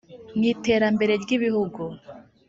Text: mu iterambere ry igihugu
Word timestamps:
mu 0.35 0.43
iterambere 0.53 1.13
ry 1.23 1.29
igihugu 1.37 1.81